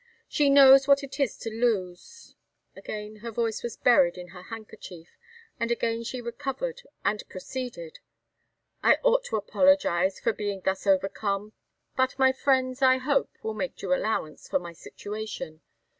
She 0.27 0.49
knows 0.49 0.87
what 0.87 1.03
it 1.03 1.19
is 1.19 1.37
to 1.37 1.51
lose" 1.51 2.33
Again 2.75 3.17
her 3.17 3.29
voice 3.29 3.61
was 3.61 3.77
buried 3.77 4.17
in 4.17 4.29
her 4.29 4.41
handkerchief, 4.41 5.09
and 5.59 5.69
again 5.69 6.03
she 6.03 6.19
recovered 6.19 6.81
and 7.05 7.21
proceeded. 7.29 7.99
"I 8.81 8.97
ought 9.03 9.23
to 9.25 9.35
apologise 9.35 10.19
for 10.19 10.33
being 10.33 10.61
thus 10.61 10.87
overcome; 10.87 11.53
but 11.95 12.17
my 12.17 12.31
friends, 12.31 12.81
I 12.81 12.97
hope, 12.97 13.29
will 13.43 13.53
make 13.53 13.75
due 13.75 13.93
allowance 13.93 14.47
for 14.49 14.57
my 14.57 14.73
situation. 14.73 15.61